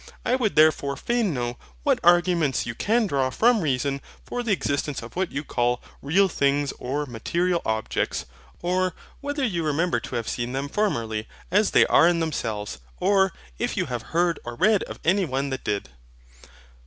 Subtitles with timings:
[0.25, 5.03] I would therefore fain know what arguments you can draw from reason for the existence
[5.03, 8.25] of what you call REAL THINGS OR MATERIAL OBJECTS.
[8.63, 13.31] Or, whether you remember to have seen them formerly as they are in themselves; or,
[13.59, 15.87] if you have heard or read of any one that did.